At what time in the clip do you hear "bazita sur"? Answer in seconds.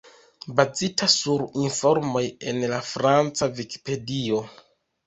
0.59-1.43